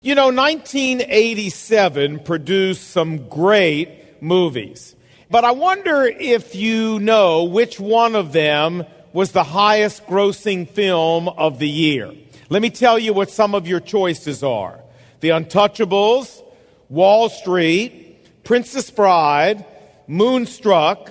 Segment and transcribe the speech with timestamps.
[0.00, 4.94] You know, 1987 produced some great movies.
[5.28, 11.28] But I wonder if you know which one of them was the highest grossing film
[11.28, 12.14] of the year.
[12.48, 14.78] Let me tell you what some of your choices are
[15.18, 16.44] The Untouchables,
[16.88, 19.66] Wall Street, Princess Bride,
[20.06, 21.10] Moonstruck,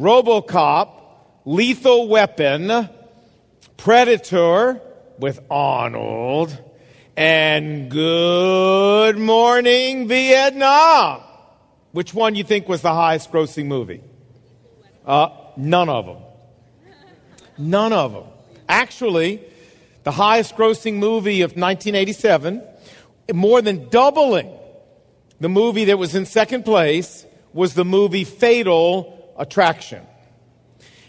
[0.00, 0.88] Robocop,
[1.44, 2.88] Lethal Weapon,
[3.76, 4.80] Predator
[5.20, 6.60] with Arnold,
[7.16, 11.22] and Good Morning Vietnam.
[11.92, 14.00] Which one you think was the highest grossing movie?
[15.06, 16.16] Uh, none of them.
[17.56, 18.24] None of them.
[18.68, 19.40] Actually,
[20.02, 22.62] the highest grossing movie of 1987,
[23.32, 24.50] more than doubling
[25.40, 30.04] the movie that was in second place, was the movie Fatal Attraction.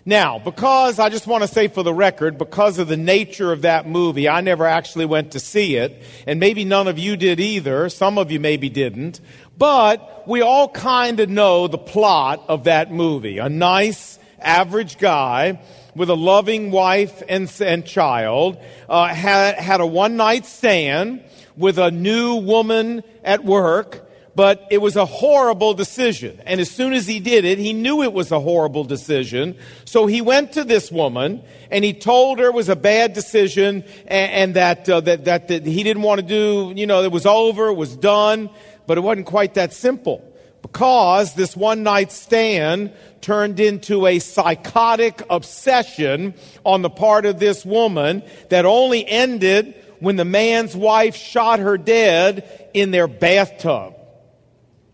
[0.08, 3.63] Now, because I just want to say for the record, because of the nature of
[3.63, 7.40] that movie, I never actually went to see it, and maybe none of you did
[7.40, 7.90] either.
[7.90, 9.20] Some of you maybe didn't.
[9.58, 13.40] But we all kind of know the plot of that movie.
[13.40, 15.60] A nice, average guy
[15.96, 21.24] with a loving wife and, and child uh, had, had a one night stand
[21.58, 24.05] with a new woman at work
[24.36, 26.40] but it was a horrible decision.
[26.46, 29.58] And as soon as he did it, he knew it was a horrible decision.
[29.86, 33.84] So he went to this woman and he told her it was a bad decision
[34.08, 37.12] and, and that, uh, that, that, that he didn't want to do, you know, it
[37.12, 38.50] was over, it was done.
[38.88, 40.24] But it wasn't quite that simple
[40.62, 47.66] because this one night stand turned into a psychotic obsession on the part of this
[47.66, 53.95] woman that only ended when the man's wife shot her dead in their bathtub.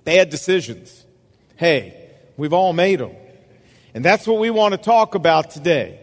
[0.03, 1.05] Bad decisions.
[1.57, 3.15] Hey, we've all made them.
[3.93, 5.99] And that's what we want to talk about today.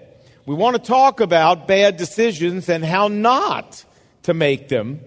[0.46, 3.84] We want to talk about bad decisions and how not
[4.24, 5.00] to make them.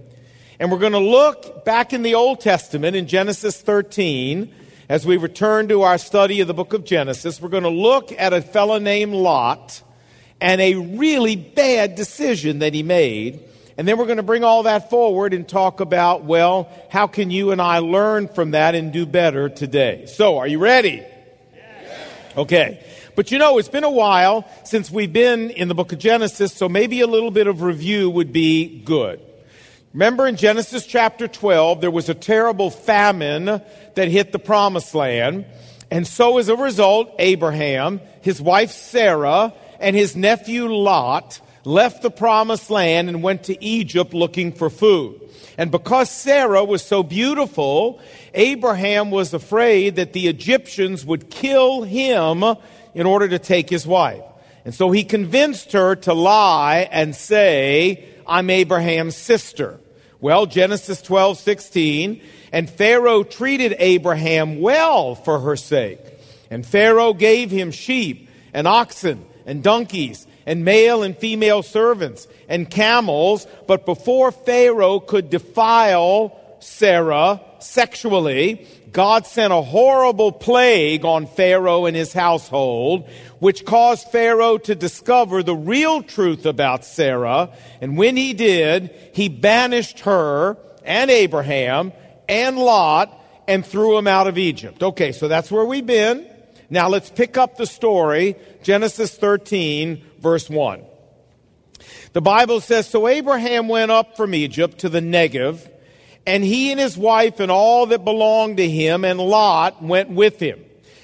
[0.59, 4.53] And we're going to look back in the Old Testament in Genesis 13
[4.89, 7.41] as we return to our study of the book of Genesis.
[7.41, 9.81] We're going to look at a fellow named Lot
[10.39, 13.43] and a really bad decision that he made
[13.81, 17.31] and then we're going to bring all that forward and talk about, well, how can
[17.31, 20.05] you and I learn from that and do better today?
[20.05, 21.03] So, are you ready?
[21.51, 22.37] Yes.
[22.37, 22.85] Okay.
[23.15, 26.53] But you know, it's been a while since we've been in the book of Genesis,
[26.53, 29.19] so maybe a little bit of review would be good.
[29.95, 33.45] Remember in Genesis chapter 12, there was a terrible famine
[33.95, 35.45] that hit the promised land.
[35.89, 42.11] And so as a result, Abraham, his wife Sarah, and his nephew Lot left the
[42.11, 45.21] promised land and went to Egypt looking for food.
[45.57, 47.99] And because Sarah was so beautiful,
[48.33, 52.43] Abraham was afraid that the Egyptians would kill him
[52.93, 54.23] in order to take his wife.
[54.65, 59.79] And so he convinced her to lie and say, I'm Abraham's sister.
[60.19, 65.99] Well, Genesis 12, 16, and Pharaoh treated Abraham well for her sake.
[66.51, 72.69] And Pharaoh gave him sheep and oxen and donkeys and male and female servants and
[72.69, 73.47] camels.
[73.67, 81.95] But before Pharaoh could defile Sarah sexually, God sent a horrible plague on Pharaoh and
[81.95, 83.07] his household,
[83.39, 87.49] which caused Pharaoh to discover the real truth about Sarah.
[87.79, 91.93] And when he did, he banished her and Abraham
[92.27, 94.83] and Lot and threw them out of Egypt.
[94.83, 96.27] Okay, so that's where we've been.
[96.69, 100.83] Now let's pick up the story, Genesis 13, verse 1.
[102.13, 105.69] The Bible says, So Abraham went up from Egypt to the Negev,
[106.25, 110.39] and he and his wife and all that belonged to him, and Lot went with
[110.39, 110.63] him.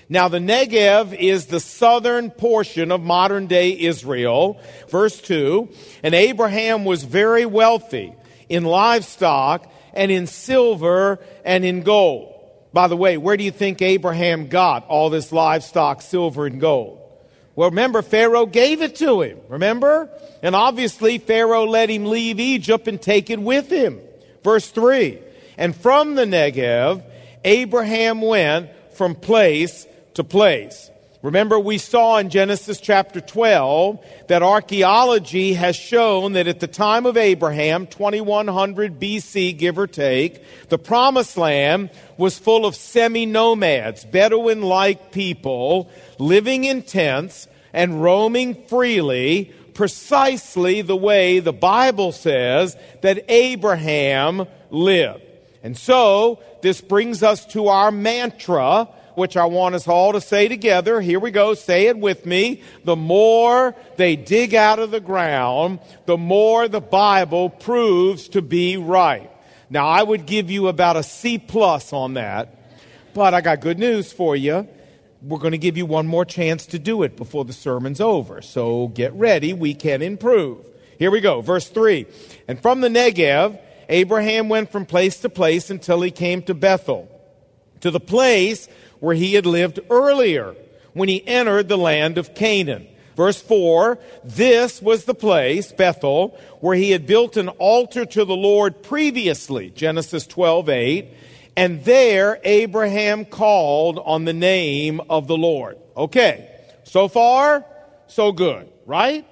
[0.09, 4.61] Now, the Negev is the southern portion of modern day Israel.
[4.89, 5.69] Verse 2
[6.03, 8.13] And Abraham was very wealthy
[8.47, 12.33] in livestock and in silver and in gold.
[12.72, 17.06] By the way, where do you think Abraham got all this livestock, silver, and gold?
[17.57, 19.40] Well, remember, Pharaoh gave it to him.
[19.50, 20.12] Remember?
[20.44, 24.00] And obviously, Pharaoh let him leave Egypt and take it with him.
[24.44, 25.18] Verse 3
[25.57, 27.04] And from the Negev,
[27.44, 30.92] Abraham went from place to place.
[31.24, 37.08] Remember, we saw in Genesis chapter 12 that archaeology has shown that at the time
[37.08, 44.06] of Abraham, 2100 BC, give or take, the promised land was full of semi nomads,
[44.06, 52.78] Bedouin like people living in tents and roaming freely, precisely the way the Bible says
[53.02, 55.24] that Abraham lived.
[55.64, 58.88] And so, this brings us to our mantra
[59.18, 61.02] which I want us all to say together.
[61.02, 61.56] Here we go.
[61.56, 62.62] Say it with me.
[62.84, 68.78] The more they dig out of the ground, the more the Bible proves to be
[68.78, 69.31] right.
[69.72, 72.56] Now, I would give you about a C plus on that,
[73.16, 74.68] but I got good news for you.
[75.24, 78.44] We're going to give you one more chance to do it before the sermon's over.
[78.44, 79.52] So get ready.
[79.52, 80.64] We can improve.
[81.00, 81.42] Here we go.
[81.42, 82.06] Verse 3.
[82.48, 83.60] And from the Negev,
[83.90, 87.10] Abraham went from place to place until he came to Bethel,
[87.81, 88.68] to the place
[89.00, 90.56] where he had lived earlier
[90.94, 92.88] when he entered the land of Canaan.
[93.15, 98.35] Verse 4 This was the place, Bethel, where he had built an altar to the
[98.35, 99.69] Lord previously.
[99.71, 101.13] Genesis 12 8.
[101.56, 105.77] And there Abraham called on the name of the Lord.
[105.95, 106.47] Okay,
[106.83, 107.65] so far,
[108.06, 109.25] so good, right?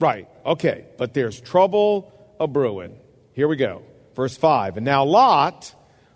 [0.00, 2.98] Right, okay, but there's trouble a brewing.
[3.34, 3.82] Here we go.
[4.16, 4.78] Verse 5.
[4.78, 5.72] And now Lot,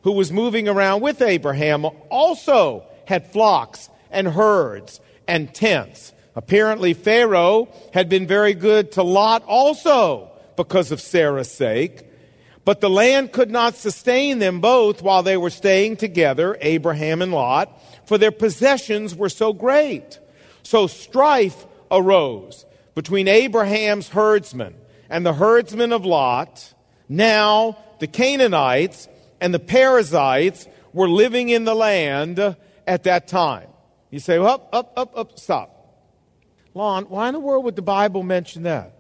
[0.06, 6.12] who was moving around with Abraham, also had flocks and herds and tents.
[6.37, 12.08] Apparently, Pharaoh had been very good to Lot also because of Sarah's sake.
[12.64, 17.32] But the land could not sustain them both while they were staying together, Abraham and
[17.32, 20.20] Lot, for their possessions were so great.
[20.62, 22.64] So strife arose
[22.94, 24.76] between Abraham's herdsmen
[25.11, 26.75] and the herdsmen of Lot.
[27.08, 29.08] Now the Canaanites
[29.40, 32.38] and the Perizzites were living in the land
[32.86, 33.68] at that time.
[34.10, 35.72] You say, well, up, up, up, up, stop.
[36.74, 38.92] Lon, why in the world would the Bible mention that?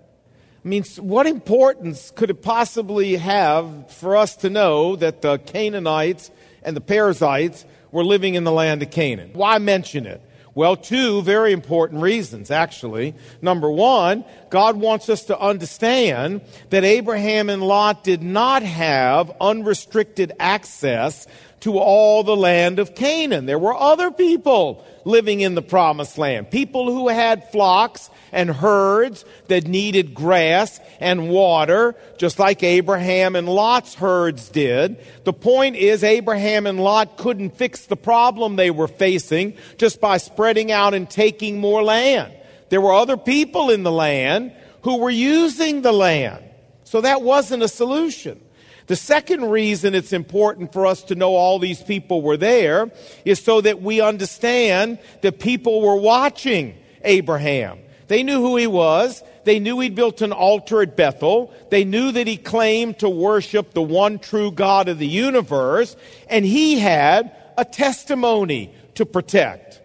[0.64, 6.30] I mean, what importance could it possibly have for us to know that the Canaanites
[6.62, 9.30] and the Perizzites were living in the land of Canaan?
[9.34, 10.20] Why mention it?
[10.56, 13.14] Well, two very important reasons, actually.
[13.42, 20.32] Number one, God wants us to understand that Abraham and Lot did not have unrestricted
[20.40, 21.26] access
[21.60, 23.46] to all the land of Canaan.
[23.46, 26.50] There were other people living in the promised land.
[26.50, 33.48] People who had flocks and herds that needed grass and water, just like Abraham and
[33.48, 34.98] Lot's herds did.
[35.24, 40.18] The point is, Abraham and Lot couldn't fix the problem they were facing just by
[40.18, 42.32] spreading out and taking more land.
[42.68, 46.44] There were other people in the land who were using the land.
[46.84, 48.40] So that wasn't a solution.
[48.86, 52.90] The second reason it's important for us to know all these people were there
[53.24, 57.78] is so that we understand that people were watching Abraham.
[58.08, 59.22] They knew who he was.
[59.44, 61.52] They knew he'd built an altar at Bethel.
[61.70, 65.96] They knew that he claimed to worship the one true God of the universe.
[66.28, 69.80] And he had a testimony to protect.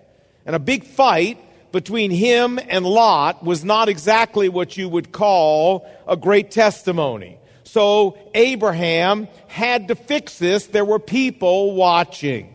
[0.46, 1.40] And a big fight
[1.72, 7.38] between him and Lot was not exactly what you would call a great testimony.
[7.72, 10.68] So Abraham had to fix this.
[10.68, 12.54] There were people watching.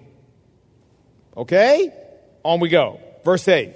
[1.35, 1.91] Okay?
[2.43, 3.01] On we go.
[3.25, 3.75] Verse 8.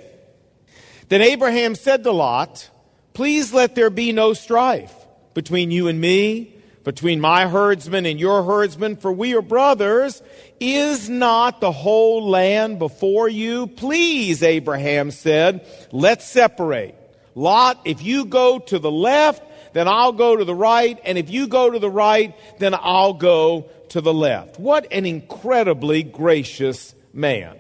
[1.09, 2.69] Then Abraham said to Lot,
[3.15, 4.95] Please let there be no strife
[5.33, 6.55] between you and me,
[6.85, 10.23] between my herdsmen and your herdsmen, for we are brothers.
[10.61, 13.67] Is not the whole land before you?
[13.67, 16.97] Please, Abraham said, let's separate.
[17.35, 21.31] Lot, if you go to the left, then I'll go to the right, and if
[21.31, 24.59] you go to the right, then I'll go to the left.
[24.59, 27.57] What an incredibly gracious man.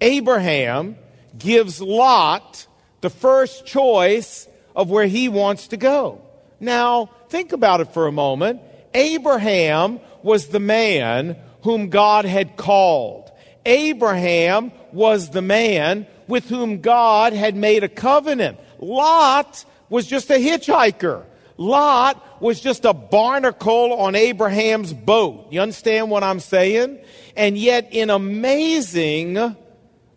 [0.00, 0.96] Abraham
[1.36, 2.66] gives Lot
[3.00, 6.22] the first choice of where he wants to go.
[6.60, 8.60] Now, think about it for a moment.
[8.94, 13.30] Abraham was the man whom God had called.
[13.66, 18.58] Abraham was the man with whom God had made a covenant.
[18.78, 21.24] Lot was just a hitchhiker.
[21.56, 25.46] Lot was just a barnacle on Abraham's boat.
[25.50, 26.98] You understand what I'm saying?
[27.36, 29.56] And yet, in amazing,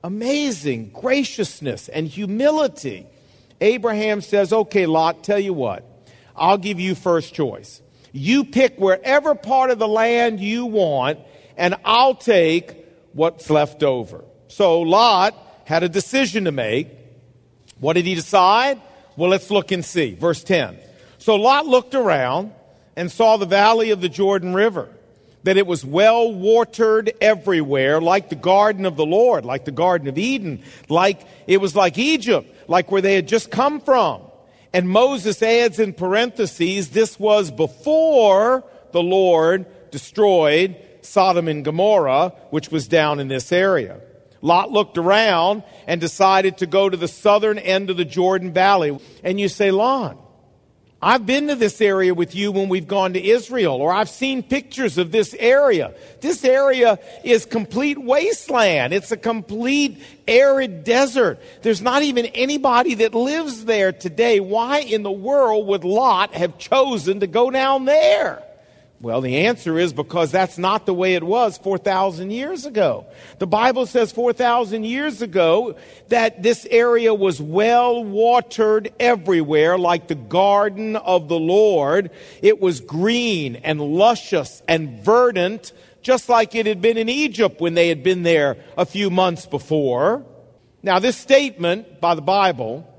[0.04, 3.06] amazing graciousness and humility,
[3.62, 5.84] Abraham says, Okay, Lot, tell you what,
[6.36, 7.82] I'll give you first choice.
[8.14, 11.20] You pick wherever part of the land you want,
[11.56, 14.24] and I'll take what's left over.
[14.48, 16.90] So Lot had a decision to make.
[17.80, 18.82] What did he decide?
[19.18, 20.16] Well, let's look and see.
[20.16, 20.80] Verse 10.
[21.28, 22.54] So Lot looked around
[22.96, 24.88] and saw the valley of the Jordan River,
[25.44, 30.08] that it was well watered everywhere, like the garden of the Lord, like the Garden
[30.08, 34.22] of Eden, like it was like Egypt, like where they had just come from.
[34.72, 42.72] And Moses adds in parentheses, this was before the Lord destroyed Sodom and Gomorrah, which
[42.72, 44.00] was down in this area.
[44.42, 48.98] Lot looked around and decided to go to the southern end of the Jordan Valley.
[49.26, 50.18] And you say, Lon,
[51.00, 54.42] I've been to this area with you when we've gone to Israel, or I've seen
[54.42, 55.94] pictures of this area.
[56.22, 58.94] This area is complete wasteland.
[58.94, 61.40] It's a complete arid desert.
[61.62, 64.40] There's not even anybody that lives there today.
[64.40, 68.44] Why in the world would Lot have chosen to go down there?
[69.00, 73.06] Well, the answer is because that's not the way it was 4,000 years ago.
[73.38, 75.76] The Bible says 4,000 years ago
[76.08, 82.10] that this area was well watered everywhere like the garden of the Lord.
[82.42, 87.76] It was green and luscious and verdant, just like it had been in Egypt when
[87.76, 90.26] they had been there a few months before.
[90.82, 92.92] Now, this statement by the Bible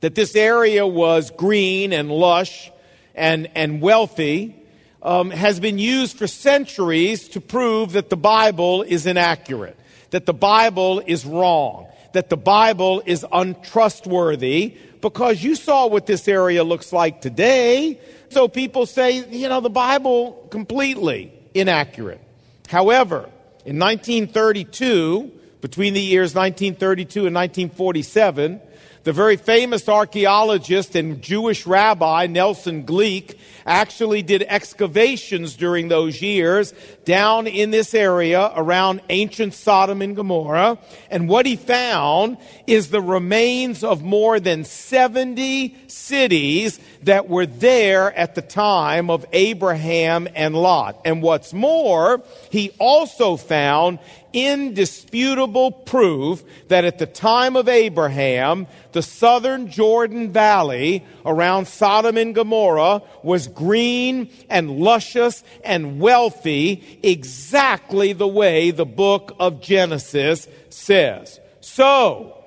[0.00, 2.72] that this area was green and lush
[3.14, 4.63] and, and wealthy
[5.04, 9.76] um, has been used for centuries to prove that the Bible is inaccurate,
[10.10, 16.26] that the Bible is wrong, that the Bible is untrustworthy, because you saw what this
[16.26, 18.00] area looks like today.
[18.30, 22.20] So people say, you know, the Bible completely inaccurate.
[22.68, 23.28] However,
[23.66, 25.30] in 1932,
[25.60, 28.60] between the years 1932 and 1947,
[29.04, 36.72] the very famous archaeologist and Jewish rabbi Nelson Glueck actually did excavations during those years
[37.04, 40.78] down in this area around ancient Sodom and Gomorrah.
[41.10, 48.12] And what he found is the remains of more than 70 cities that were there
[48.12, 51.00] at the time of Abraham and Lot.
[51.04, 53.98] And what's more, he also found
[54.34, 62.34] indisputable proof that at the time of Abraham, the southern Jordan Valley around Sodom and
[62.34, 71.40] Gomorrah was green and luscious and wealthy, exactly the way the book of Genesis says.
[71.60, 72.44] So,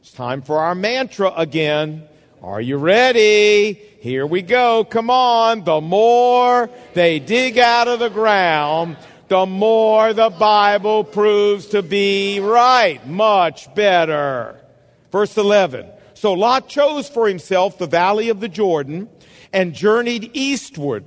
[0.00, 2.08] it's time for our mantra again.
[2.42, 3.72] Are you ready?
[3.72, 4.84] Here we go.
[4.84, 5.64] Come on.
[5.64, 8.96] The more they dig out of the ground,
[9.28, 13.04] the more the Bible proves to be right.
[13.06, 14.60] Much better.
[15.10, 15.88] Verse 11.
[16.14, 19.08] So Lot chose for himself the valley of the Jordan
[19.52, 21.04] and journeyed eastward.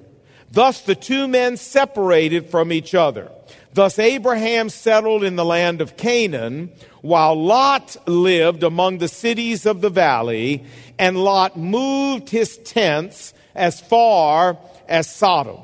[0.51, 3.31] Thus the two men separated from each other.
[3.73, 6.71] Thus Abraham settled in the land of Canaan,
[7.01, 10.65] while Lot lived among the cities of the valley,
[10.97, 14.57] and Lot moved his tents as far
[14.87, 15.59] as Sodom.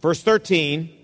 [0.00, 0.97] Verse 13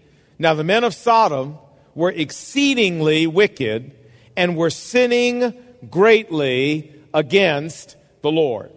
[0.44, 1.56] Now the men of Sodom
[1.94, 3.92] were exceedingly wicked
[4.36, 5.54] and were sinning
[5.88, 8.70] greatly against the Lord.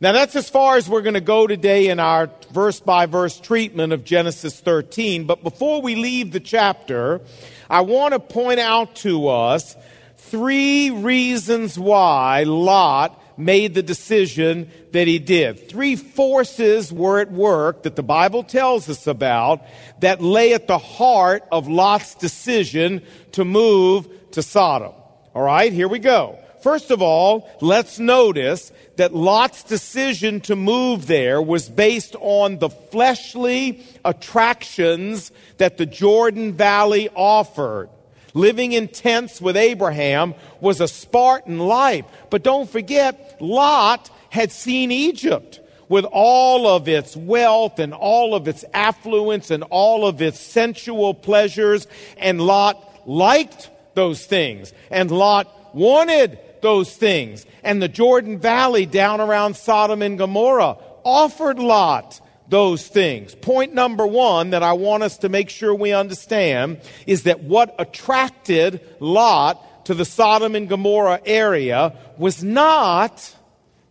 [0.00, 3.38] Now, that's as far as we're going to go today in our verse by verse
[3.38, 5.26] treatment of Genesis 13.
[5.26, 7.20] But before we leave the chapter,
[7.68, 9.76] I want to point out to us
[10.16, 15.68] three reasons why Lot made the decision that he did.
[15.68, 19.62] Three forces were at work that the Bible tells us about
[20.00, 24.92] that lay at the heart of Lot's decision to move to Sodom.
[25.34, 26.38] All right, here we go.
[26.62, 32.68] First of all, let's notice that Lot's decision to move there was based on the
[32.68, 37.88] fleshly attractions that the Jordan Valley offered.
[38.34, 42.04] Living in tents with Abraham was a Spartan life.
[42.30, 48.46] But don't forget, Lot had seen Egypt with all of its wealth and all of
[48.46, 51.88] its affluence and all of its sensual pleasures.
[52.16, 54.72] And Lot liked those things.
[54.90, 57.44] And Lot wanted those things.
[57.64, 62.20] And the Jordan Valley down around Sodom and Gomorrah offered Lot
[62.50, 63.34] those things.
[63.34, 67.74] Point number one that I want us to make sure we understand is that what
[67.78, 73.34] attracted Lot to the Sodom and Gomorrah area was not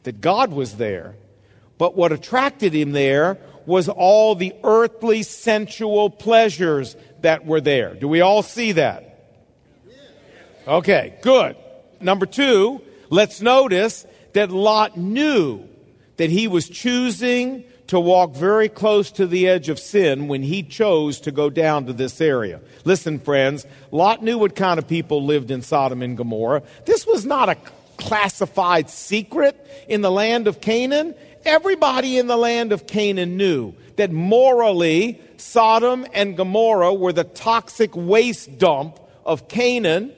[0.04, 1.16] that God was there,
[1.78, 7.94] but what attracted him there was all the earthly sensual pleasures that were there.
[7.94, 9.06] Do we all see that?
[10.68, 11.56] Okay, good.
[12.01, 15.68] Number two, let's notice that Lot knew
[16.18, 20.62] that he was choosing to walk very close to the edge of sin when he
[20.62, 22.62] chose to go down to this area.
[22.86, 26.62] Listen, friends, Lot knew what kind of people lived in Sodom and Gomorrah.
[26.86, 27.58] This was not a
[27.98, 29.55] classified secret
[29.88, 31.15] in the land of Canaan.
[31.46, 37.96] Everybody in the land of Canaan knew that morally, Sodom and Gomorrah were the toxic
[37.96, 40.13] waste dump of Canaan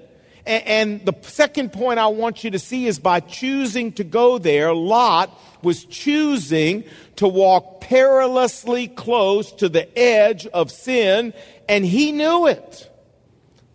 [0.45, 4.73] and the second point I want you to see is by choosing to go there,
[4.73, 6.83] Lot was choosing
[7.17, 11.33] to walk perilously close to the edge of sin,
[11.69, 12.89] and he knew it.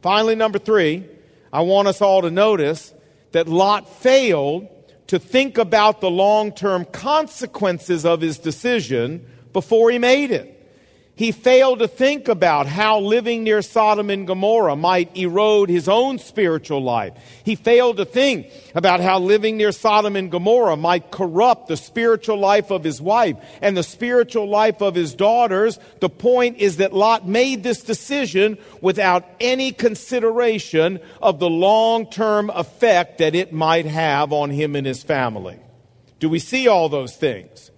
[0.03, 1.05] Finally, number three,
[1.53, 2.93] I want us all to notice
[3.33, 4.69] that Lot failed
[5.07, 10.56] to think about the long term consequences of his decision before he made it.
[11.17, 16.19] He failed to think about how living near Sodom and Gomorrah might erode his own
[16.19, 17.15] spiritual life.
[17.43, 22.37] He failed to think about how living near Sodom and Gomorrah might corrupt the spiritual
[22.37, 25.79] life of his wife and the spiritual life of his daughters.
[26.01, 32.51] The point is that Lot made this decision without any consideration of the long term
[32.51, 35.59] effect that it might have on him and his family.
[36.19, 37.71] Do we see all those things?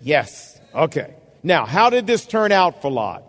[0.00, 0.60] Yes.
[0.72, 1.14] Okay.
[1.44, 3.22] Now, how did this turn out for Lot?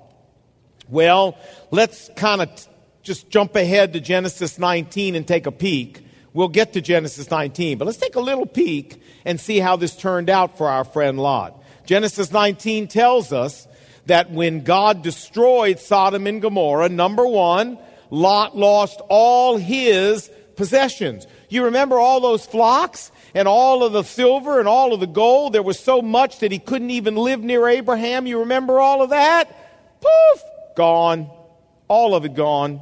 [0.88, 1.38] Well,
[1.70, 2.64] let's kind of t-
[3.04, 6.02] just jump ahead to Genesis 19 and take a peek.
[6.34, 9.98] We'll get to Genesis 19, but let's take a little peek and see how this
[9.98, 11.62] turned out for our friend Lot.
[11.86, 13.68] Genesis 19 tells us
[14.06, 17.78] that when God destroyed Sodom and Gomorrah, number one,
[18.10, 21.28] Lot lost all his possessions.
[21.50, 23.12] You remember all those flocks?
[23.36, 25.54] And all of the silver and all of the gold.
[25.54, 28.26] There was so much that he couldn't even live near Abraham.
[28.26, 30.02] You remember all of that?
[30.02, 30.44] Poof,
[30.76, 31.30] gone.
[31.90, 32.82] All of it gone.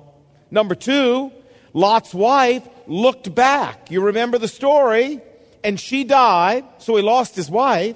[0.51, 1.31] Number two,
[1.73, 3.89] Lot's wife looked back.
[3.89, 5.19] You remember the story?
[5.63, 7.95] And she died, so he lost his wife.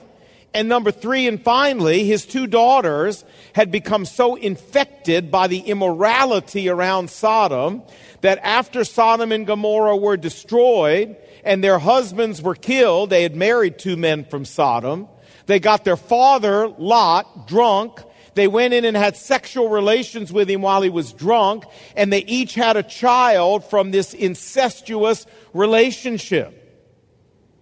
[0.53, 3.23] And number three, and finally, his two daughters
[3.53, 7.83] had become so infected by the immorality around Sodom
[8.21, 11.15] that after Sodom and Gomorrah were destroyed,
[11.47, 13.09] and their husbands were killed.
[13.09, 15.07] They had married two men from Sodom.
[15.45, 18.01] They got their father, Lot, drunk.
[18.33, 21.63] They went in and had sexual relations with him while he was drunk,
[21.95, 26.53] and they each had a child from this incestuous relationship.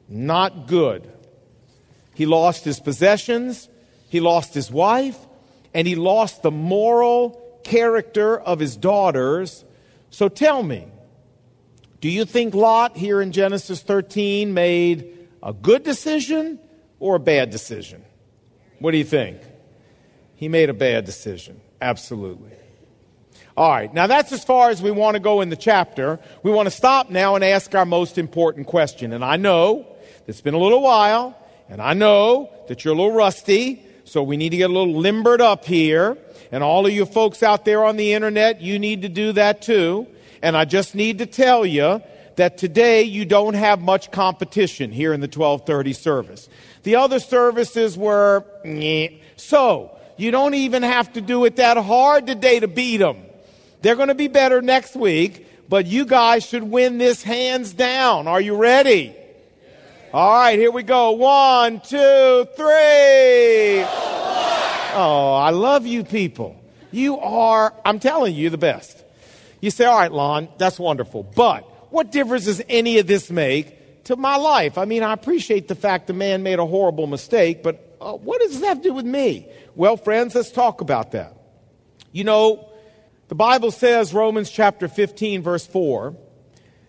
[0.10, 1.10] Not good.
[2.16, 3.70] He lost his possessions,
[4.10, 5.18] he lost his wife,
[5.74, 9.64] and he lost the moral character of his daughters.
[10.10, 10.88] So tell me,
[12.06, 16.60] do you think Lot here in Genesis 13 made a good decision
[17.00, 18.06] or a bad decision?
[18.78, 19.42] What do you think?
[20.36, 21.62] He made a bad decision.
[21.82, 22.52] Absolutely.
[23.58, 26.20] All right, now that's as far as we want to go in the chapter.
[26.44, 29.12] We want to stop now and ask our most important question.
[29.12, 29.88] And I know
[30.28, 31.36] it's been a little while,
[31.70, 34.94] and I know that you're a little rusty, so we need to get a little
[34.94, 36.20] limbered up here.
[36.52, 39.64] And all of you folks out there on the internet, you need to do that
[39.64, 40.06] too.
[40.46, 42.04] And I just need to tell you
[42.36, 46.50] that today you don't have much competition here in the 1230 service.
[46.84, 48.46] The other services were,
[49.38, 53.24] so you don't even have to do it that hard today to beat them.
[53.82, 58.28] They're going to be better next week, but you guys should win this hands down.
[58.28, 59.16] Are you ready?
[60.14, 61.14] All right, here we go.
[61.14, 63.82] One, two, three.
[64.94, 66.56] Oh, I love you people.
[66.92, 69.05] You are, I'm telling you, the best.
[69.66, 71.24] You say, all right, Lon, that's wonderful.
[71.24, 74.78] But what difference does any of this make to my life?
[74.78, 78.42] I mean, I appreciate the fact the man made a horrible mistake, but uh, what
[78.42, 79.50] does that have to do with me?
[79.74, 81.36] Well, friends, let's talk about that.
[82.12, 82.70] You know,
[83.28, 86.16] the Bible says, Romans chapter 15, verse 4,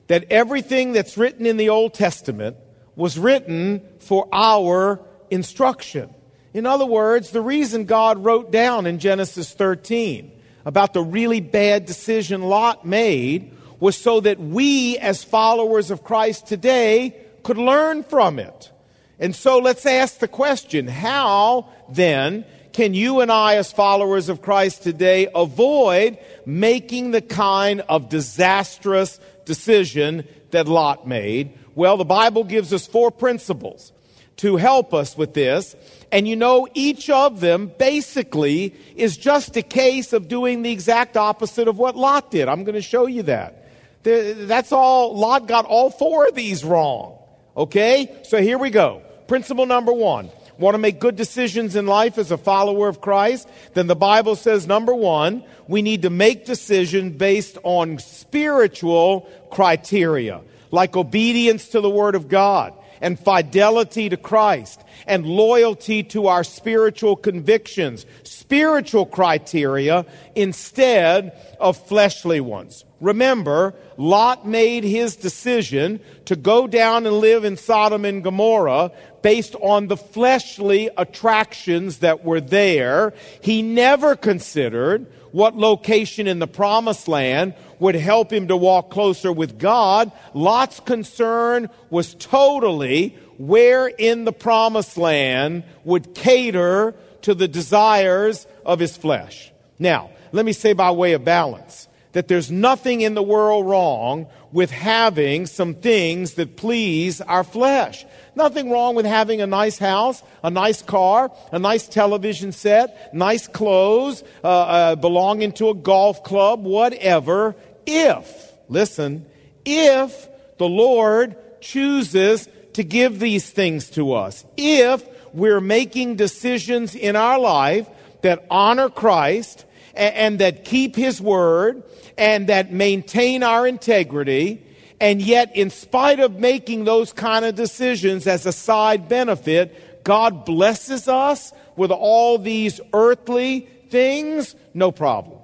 [0.08, 2.58] that everything that's written in the Old Testament
[2.94, 6.14] was written for our instruction.
[6.52, 10.35] In other words, the reason God wrote down in Genesis 13
[10.66, 16.48] about the really bad decision Lot made was so that we, as followers of Christ
[16.48, 18.72] today, could learn from it.
[19.18, 24.42] And so let's ask the question how then can you and I, as followers of
[24.42, 31.56] Christ today, avoid making the kind of disastrous decision that Lot made?
[31.74, 33.92] Well, the Bible gives us four principles
[34.36, 35.74] to help us with this.
[36.12, 41.16] And you know, each of them basically is just a case of doing the exact
[41.16, 42.48] opposite of what Lot did.
[42.48, 43.64] I'm going to show you that.
[44.02, 47.18] That's all, Lot got all four of these wrong.
[47.56, 48.14] Okay?
[48.24, 49.02] So here we go.
[49.26, 50.30] Principle number one.
[50.58, 53.46] Want to make good decisions in life as a follower of Christ?
[53.74, 60.40] Then the Bible says, number one, we need to make decisions based on spiritual criteria,
[60.70, 66.44] like obedience to the Word of God and fidelity to Christ and loyalty to our
[66.44, 72.84] spiritual convictions, spiritual criteria instead of fleshly ones.
[73.00, 79.54] Remember, Lot made his decision to go down and live in Sodom and Gomorrah based
[79.56, 83.14] on the fleshly attractions that were there.
[83.40, 89.32] He never considered what location in the promised land would help him to walk closer
[89.32, 90.12] with God.
[90.32, 98.78] Lot's concern was totally where in the promised land would cater to the desires of
[98.78, 99.52] his flesh.
[99.78, 101.85] Now, let me say by way of balance
[102.16, 108.06] that there's nothing in the world wrong with having some things that please our flesh.
[108.34, 113.46] Nothing wrong with having a nice house, a nice car, a nice television set, nice
[113.46, 119.26] clothes, uh, uh, belonging to a golf club, whatever, if, listen,
[119.66, 120.26] if
[120.56, 124.42] the Lord chooses to give these things to us.
[124.56, 127.86] If we're making decisions in our life
[128.22, 131.82] that honor Christ and, and that keep His word
[132.18, 134.62] and that maintain our integrity.
[135.00, 140.44] And yet, in spite of making those kind of decisions as a side benefit, God
[140.44, 145.38] blesses us with all these earthly things, no problem.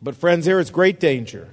[0.00, 1.52] But, friends, there is great danger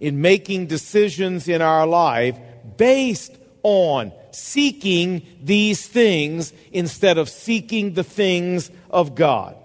[0.00, 2.38] in making decisions in our life
[2.76, 9.56] based on seeking these things instead of seeking the things of God.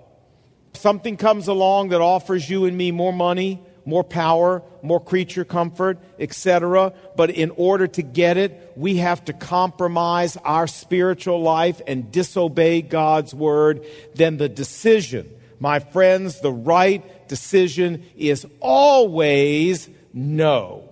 [0.73, 5.97] Something comes along that offers you and me more money, more power, more creature comfort,
[6.19, 6.93] etc.
[7.15, 12.81] But in order to get it, we have to compromise our spiritual life and disobey
[12.81, 13.85] God's word.
[14.15, 20.89] Then the decision, my friends, the right decision is always no.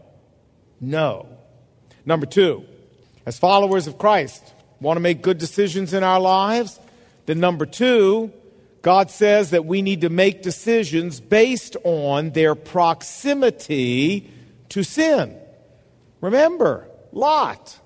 [0.82, 1.28] No.
[2.06, 2.66] Number two,
[3.26, 6.80] as followers of Christ, want to make good decisions in our lives?
[7.26, 8.32] Then number two,
[8.82, 14.32] God says that we need to make decisions based on their proximity
[14.70, 15.38] to sin.
[16.22, 17.78] Remember, Lot.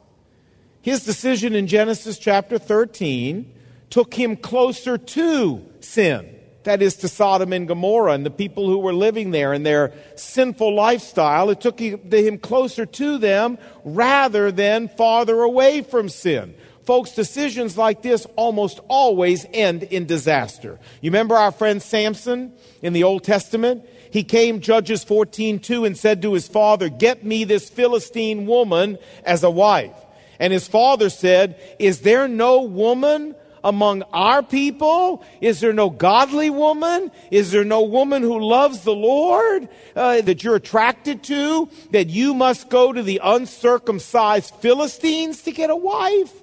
[0.82, 3.52] His decision in Genesis chapter 13
[3.90, 6.30] took him closer to sin.
[6.64, 9.94] That is to Sodom and Gomorrah and the people who were living there and their
[10.16, 11.50] sinful lifestyle.
[11.50, 16.56] It took him closer to them rather than farther away from sin.
[16.86, 20.80] Folks, decisions like this almost always end in disaster.
[21.02, 23.86] You remember our friend Samson in the Old Testament?
[24.12, 28.98] He came, Judges 14 2, and said to his father, Get me this Philistine woman
[29.24, 29.96] as a wife.
[30.40, 35.24] And his father said, Is there no woman among our people?
[35.40, 37.12] Is there no godly woman?
[37.32, 41.70] Is there no woman who loves the Lord uh, that you're attracted to?
[41.92, 46.43] That you must go to the uncircumcised Philistines to get a wife?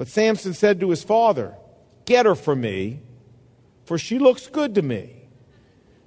[0.00, 1.54] But Samson said to his father,
[2.06, 3.00] Get her for me,
[3.84, 5.10] for she looks good to me.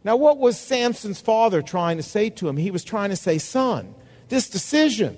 [0.04, 2.58] Now, what was Samson's father trying to say to him?
[2.58, 3.94] He was trying to say, Son,
[4.30, 5.16] this decision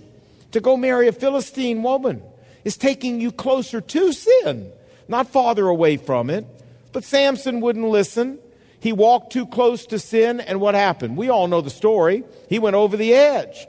[0.51, 2.21] to go marry a Philistine woman
[2.65, 4.69] is taking you closer to sin,
[5.07, 6.45] not farther away from it.
[6.91, 8.39] But Samson wouldn't listen.
[8.81, 11.15] He walked too close to sin, and what happened?
[11.15, 12.25] We all know the story.
[12.49, 13.67] He went over the edge.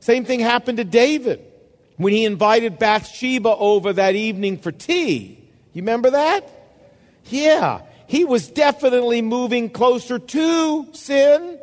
[0.00, 1.42] Same thing happened to David
[1.96, 5.38] when he invited Bathsheba over that evening for tea.
[5.72, 6.48] You remember that?
[7.26, 7.82] Yeah.
[8.06, 11.58] He was definitely moving closer to sin.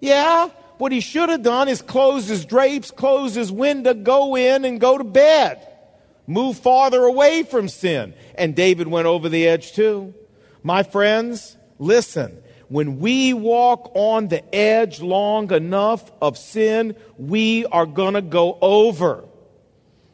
[0.00, 0.48] Yeah.
[0.78, 4.80] What he should have done is close his drapes, close his window, go in and
[4.80, 5.66] go to bed.
[6.26, 8.14] Move farther away from sin.
[8.34, 10.14] And David went over the edge too.
[10.62, 12.42] My friends, listen.
[12.68, 18.56] When we walk on the edge long enough of sin, we are going to go
[18.62, 19.24] over.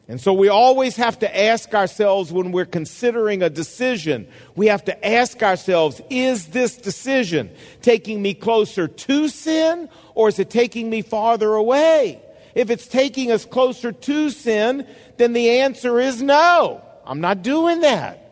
[0.08, 4.84] And so we always have to ask ourselves when we're considering a decision, we have
[4.84, 7.50] to ask ourselves, is this decision
[7.82, 12.22] taking me closer to sin or is it taking me farther away?
[12.54, 16.82] If it's taking us closer to sin, then the answer is no.
[17.04, 18.22] I'm not doing that.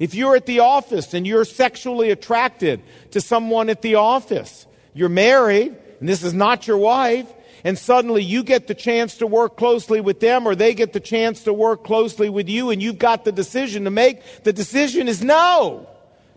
[0.00, 2.82] If you're at the office and you're sexually attracted
[3.12, 7.32] to someone at the office, you're married, and this is not your wife,
[7.64, 11.00] and suddenly you get the chance to work closely with them or they get the
[11.00, 15.08] chance to work closely with you and you've got the decision to make, the decision
[15.08, 15.88] is no.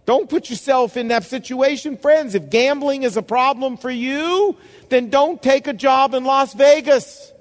[0.06, 2.36] Don't put yourself in that situation, friends.
[2.36, 4.56] If gambling is a problem for you,
[4.90, 7.32] then don't take a job in Las Vegas.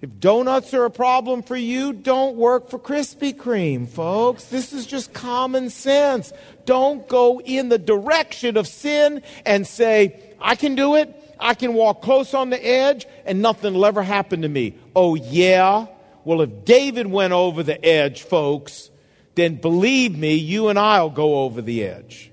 [0.00, 4.44] If donuts are a problem for you, don't work for Krispy Kreme, folks.
[4.44, 6.32] This is just common sense.
[6.66, 11.14] Don't go in the direction of sin and say, I can do it.
[11.38, 14.74] I can walk close on the edge and nothing will ever happen to me.
[14.94, 15.86] Oh, yeah?
[16.24, 18.90] Well, if David went over the edge, folks,
[19.34, 22.30] then believe me, you and I will go over the edge.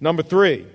[0.00, 0.66] Number three,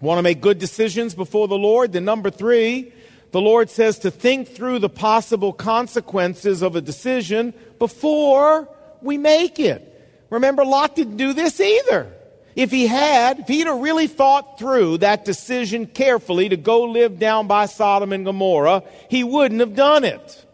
[0.00, 1.92] want to make good decisions before the Lord?
[1.92, 2.92] Then, number three,
[3.30, 8.68] the Lord says to think through the possible consequences of a decision before
[9.00, 9.90] we make it.
[10.30, 12.12] Remember, Lot didn't do this either.
[12.56, 17.18] If he had, if he'd have really thought through that decision carefully to go live
[17.18, 20.46] down by Sodom and Gomorrah, he wouldn't have done it.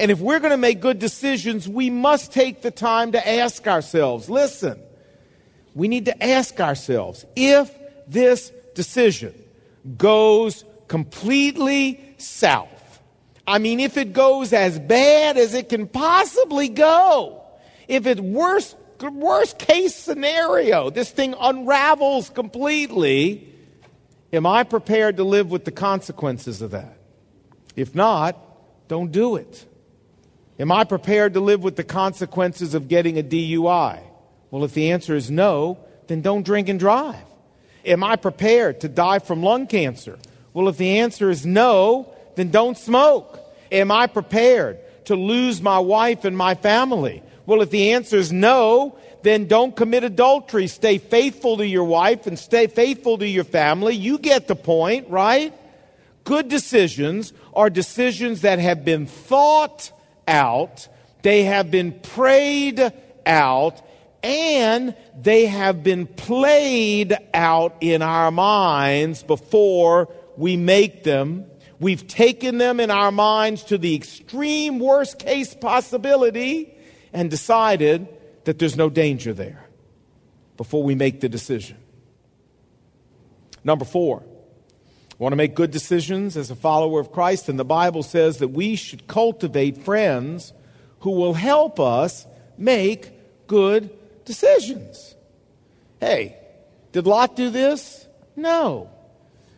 [0.00, 3.68] And if we're going to make good decisions, we must take the time to ask
[3.68, 4.80] ourselves listen,
[5.74, 7.72] we need to ask ourselves if
[8.08, 9.32] this decision
[9.96, 12.68] goes completely south.
[13.46, 17.42] I mean, if it goes as bad as it can possibly go,
[17.88, 18.76] if it's worst,
[19.10, 23.48] worst case scenario, this thing unravels completely,
[24.32, 26.96] am I prepared to live with the consequences of that?
[27.76, 28.36] If not,
[28.88, 29.66] don't do it.
[30.58, 34.00] Am I prepared to live with the consequences of getting a DUI?
[34.50, 37.24] Well, if the answer is no, then don't drink and drive.
[37.84, 40.18] Am I prepared to die from lung cancer?
[40.52, 43.40] Well, if the answer is no, then don't smoke.
[43.70, 47.22] Am I prepared to lose my wife and my family?
[47.46, 50.66] Well, if the answer is no, then don't commit adultery.
[50.66, 53.94] Stay faithful to your wife and stay faithful to your family.
[53.94, 55.52] You get the point, right?
[56.24, 59.90] Good decisions are decisions that have been thought
[60.28, 60.88] out,
[61.22, 62.92] they have been prayed
[63.26, 63.82] out,
[64.22, 71.44] and they have been played out in our minds before we make them.
[71.80, 76.72] We've taken them in our minds to the extreme worst case possibility
[77.12, 78.08] and decided
[78.44, 79.64] that there's no danger there
[80.56, 81.76] before we make the decision.
[83.64, 84.22] Number four,
[85.22, 88.48] want to make good decisions as a follower of Christ, and the Bible says that
[88.48, 90.52] we should cultivate friends
[91.00, 92.26] who will help us
[92.58, 93.12] make
[93.46, 93.88] good
[94.24, 95.14] decisions.
[96.00, 96.36] Hey,
[96.90, 98.04] did Lot do this?
[98.34, 98.90] No.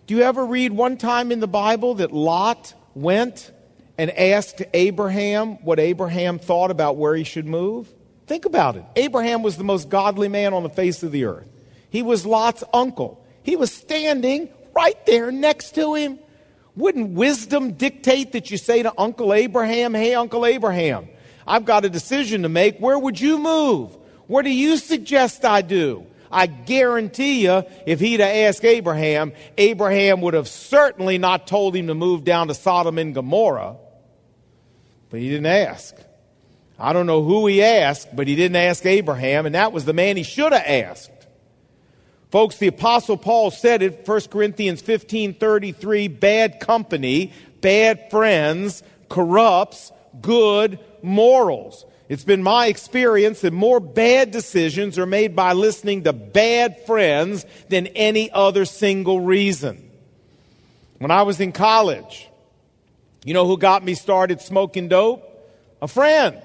[0.07, 3.51] Do you ever read one time in the Bible that Lot went
[3.99, 7.93] and asked Abraham what Abraham thought about where he should move?
[8.27, 8.85] Think about it.
[8.97, 11.49] Abraham was the most godly man on the face of the earth.
[11.91, 13.25] He was Lot's uncle.
[13.43, 16.19] He was standing right there next to him.
[16.75, 21.09] Wouldn't wisdom dictate that you say to Uncle Abraham, Hey, Uncle Abraham,
[21.47, 22.79] I've got a decision to make.
[22.79, 23.97] Where would you move?
[24.27, 26.07] What do you suggest I do?
[26.33, 31.87] I guarantee you, if he'd have asked Abraham, Abraham would have certainly not told him
[31.87, 33.77] to move down to Sodom and Gomorrah.
[35.15, 35.95] But he didn't ask.
[36.77, 39.93] I don't know who he asked, but he didn't ask Abraham, and that was the
[39.93, 41.13] man he should have asked.
[42.33, 49.93] Folks, the apostle Paul said it, 1 Corinthians 15, 33, bad company, bad friends corrupts
[50.21, 51.87] good morals.
[52.09, 57.47] It's been my experience that more bad decisions are made by listening to bad friends
[57.69, 59.89] than any other single reason.
[60.99, 62.29] When I was in college,
[63.25, 65.23] you know who got me started smoking dope?
[65.81, 66.41] A friend.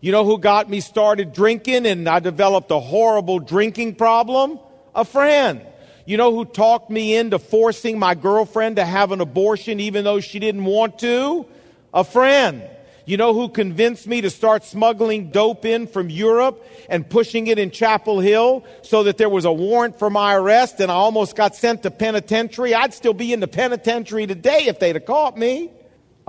[0.00, 4.58] You know who got me started drinking and I developed a horrible drinking problem?
[4.94, 5.62] A friend.
[6.06, 10.18] You know who talked me into forcing my girlfriend to have an abortion even though
[10.18, 11.46] she didn't want to?
[11.94, 12.68] A friend.
[13.04, 17.58] You know who convinced me to start smuggling dope in from Europe and pushing it
[17.58, 21.36] in Chapel Hill so that there was a warrant for my arrest and I almost
[21.36, 22.74] got sent to penitentiary?
[22.74, 25.70] I'd still be in the penitentiary today if they'd have caught me.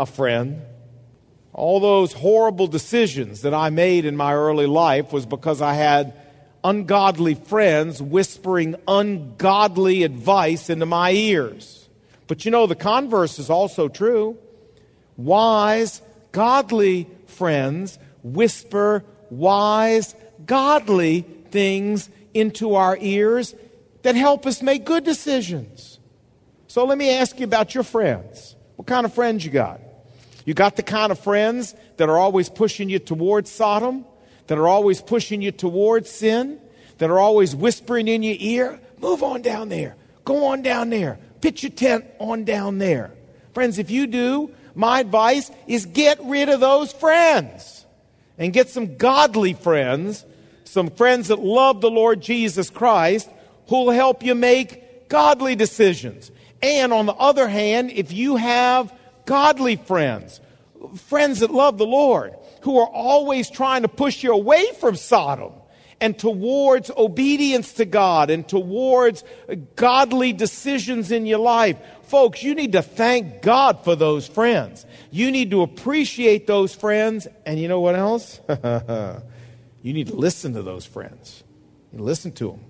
[0.02, 0.64] A friend.
[1.54, 6.16] All those horrible decisions that I made in my early life was because I had
[6.64, 11.88] ungodly friends whispering ungodly advice into my ears.
[12.26, 14.40] But you know, the converse is also true.
[15.18, 20.16] Wise, godly friends whisper wise,
[20.48, 23.54] godly things into our ears
[24.02, 26.00] that help us make good decisions.
[26.68, 28.56] So let me ask you about your friends.
[28.78, 29.80] What kind of friends you got?
[30.52, 34.04] You got the kind of friends that are always pushing you towards Sodom?
[34.52, 36.60] that are always pushing you towards sin,
[36.98, 41.18] that are always whispering in your ear, move on down there, go on down there,
[41.40, 43.12] pitch your tent on down there.
[43.54, 47.86] Friends, if you do, my advice is get rid of those friends
[48.38, 50.26] and get some godly friends,
[50.66, 53.30] some friends that love the Lord Jesus Christ
[53.70, 56.30] who will help you make godly decisions.
[56.62, 58.94] And on the other hand, if you have
[59.32, 60.42] godly friends,
[61.08, 65.54] friends that love the Lord, who are always trying to push you away from Sodom
[66.02, 69.24] and towards obedience to God and towards
[69.78, 71.78] godly decisions in your life.
[72.04, 74.86] Folks, you need to thank God for those friends.
[75.12, 77.26] You need to appreciate those friends.
[77.46, 78.42] And you know what else?
[78.50, 81.42] you need to listen to those friends.
[81.94, 82.66] You listen to them.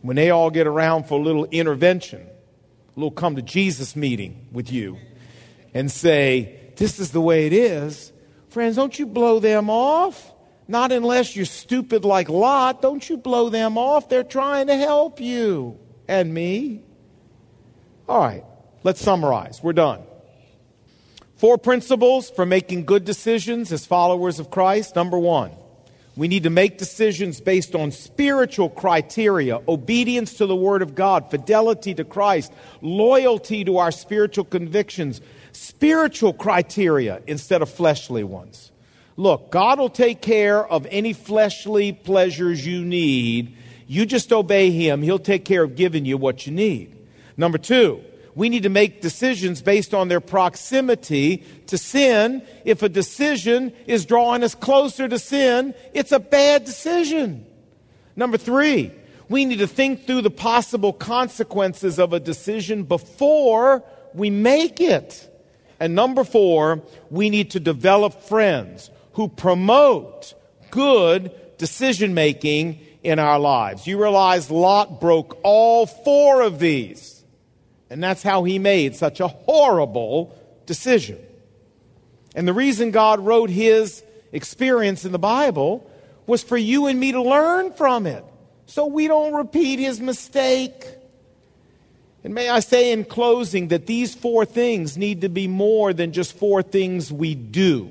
[0.00, 2.26] When they all get around for a little intervention,
[2.96, 4.96] a little come to Jesus meeting with you,
[5.74, 8.12] and say, This is the way it is,
[8.52, 10.30] Friends, don't you blow them off.
[10.68, 12.82] Not unless you're stupid like Lot.
[12.82, 14.10] Don't you blow them off.
[14.10, 16.82] They're trying to help you and me.
[18.06, 18.44] All right,
[18.82, 19.62] let's summarize.
[19.62, 20.02] We're done.
[21.36, 24.96] Four principles for making good decisions as followers of Christ.
[24.96, 25.52] Number one,
[26.14, 31.30] We need to make decisions based on spiritual criteria obedience to the Word of God,
[31.30, 38.70] fidelity to Christ, loyalty to our spiritual convictions, spiritual criteria instead of fleshly ones.
[39.16, 43.56] Look, God will take care of any fleshly pleasures you need.
[43.86, 46.96] You just obey Him, He'll take care of giving you what you need.
[47.36, 48.02] Number two,
[48.34, 52.42] we need to make decisions based on their proximity to sin.
[52.64, 57.46] If a decision is drawing us closer to sin, it's a bad decision.
[58.16, 58.92] Number three,
[59.28, 63.82] we need to think through the possible consequences of a decision before
[64.14, 65.28] we make it.
[65.82, 70.32] And number four, we need to develop friends who promote
[70.70, 73.84] good decision making in our lives.
[73.84, 77.24] You realize Lot broke all four of these.
[77.90, 80.32] And that's how he made such a horrible
[80.66, 81.18] decision.
[82.36, 85.84] And the reason God wrote his experience in the Bible
[86.28, 88.24] was for you and me to learn from it
[88.66, 90.86] so we don't repeat his mistake.
[92.24, 96.12] And may I say in closing that these four things need to be more than
[96.12, 97.90] just four things we do.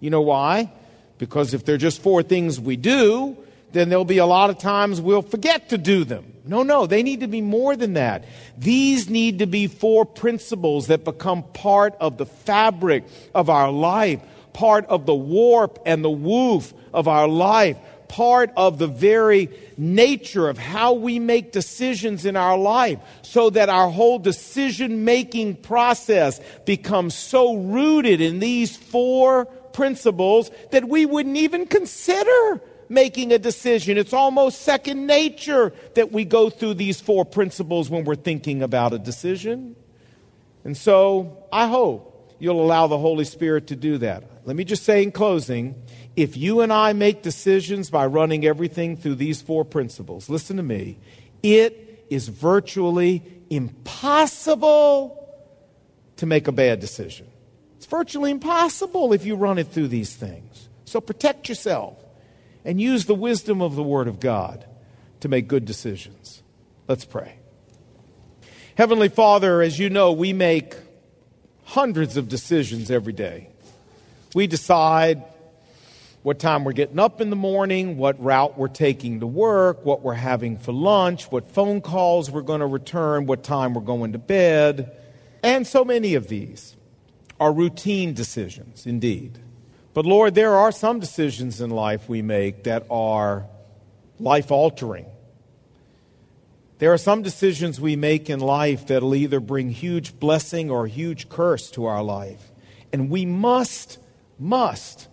[0.00, 0.72] You know why?
[1.18, 3.36] Because if they're just four things we do,
[3.72, 6.32] then there'll be a lot of times we'll forget to do them.
[6.44, 8.24] No, no, they need to be more than that.
[8.56, 14.20] These need to be four principles that become part of the fabric of our life,
[14.54, 17.76] part of the warp and the woof of our life,
[18.08, 23.68] part of the very nature of how we make decisions in our life, so that
[23.68, 31.36] our whole decision making process becomes so rooted in these four principles that we wouldn't
[31.36, 33.98] even consider making a decision.
[33.98, 38.92] It's almost second nature that we go through these four principles when we're thinking about
[38.92, 39.76] a decision.
[40.64, 44.24] And so I hope you'll allow the Holy Spirit to do that.
[44.48, 45.74] Let me just say in closing
[46.16, 50.62] if you and I make decisions by running everything through these four principles, listen to
[50.62, 50.98] me,
[51.42, 55.28] it is virtually impossible
[56.16, 57.26] to make a bad decision.
[57.76, 60.70] It's virtually impossible if you run it through these things.
[60.86, 62.02] So protect yourself
[62.64, 64.64] and use the wisdom of the Word of God
[65.20, 66.42] to make good decisions.
[66.88, 67.34] Let's pray.
[68.78, 70.74] Heavenly Father, as you know, we make
[71.64, 73.50] hundreds of decisions every day.
[74.34, 75.22] We decide
[76.22, 80.02] what time we're getting up in the morning, what route we're taking to work, what
[80.02, 84.12] we're having for lunch, what phone calls we're going to return, what time we're going
[84.12, 84.94] to bed.
[85.42, 86.76] And so many of these
[87.40, 89.38] are routine decisions, indeed.
[89.94, 93.46] But Lord, there are some decisions in life we make that are
[94.20, 95.06] life altering.
[96.78, 101.28] There are some decisions we make in life that'll either bring huge blessing or huge
[101.28, 102.52] curse to our life.
[102.92, 103.98] And we must,
[104.38, 105.08] must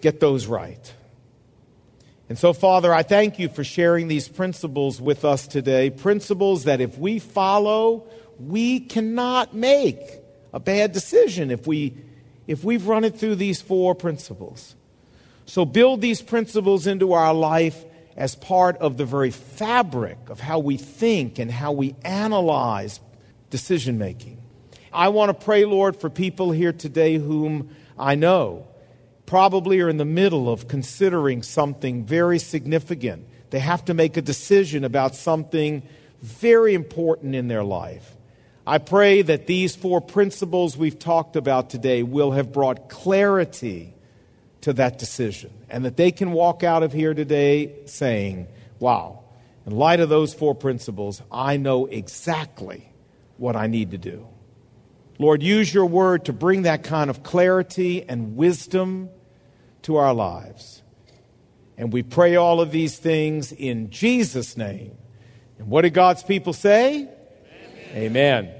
[0.00, 0.94] get those right.
[2.28, 5.90] And so, Father, I thank you for sharing these principles with us today.
[5.90, 8.06] Principles that if we follow,
[8.38, 9.98] we cannot make
[10.52, 11.94] a bad decision if we
[12.46, 14.74] if we've run it through these four principles.
[15.46, 17.84] So build these principles into our life
[18.16, 23.00] as part of the very fabric of how we think and how we analyze
[23.50, 24.40] decision making.
[24.92, 28.66] I want to pray, Lord, for people here today whom I know
[29.26, 33.26] probably are in the middle of considering something very significant.
[33.50, 35.82] They have to make a decision about something
[36.20, 38.16] very important in their life.
[38.66, 43.94] I pray that these four principles we've talked about today will have brought clarity
[44.62, 49.20] to that decision and that they can walk out of here today saying, Wow,
[49.66, 52.90] in light of those four principles, I know exactly
[53.36, 54.26] what I need to do.
[55.20, 59.10] Lord, use your word to bring that kind of clarity and wisdom
[59.82, 60.82] to our lives.
[61.76, 64.96] And we pray all of these things in Jesus' name.
[65.58, 67.06] And what did God's people say?
[67.92, 68.46] Amen.
[68.46, 68.59] Amen.